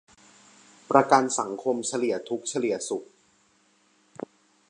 [0.91, 3.03] ประกันสังคม เฉลี่ยทุกข์เฉลี่ยสุข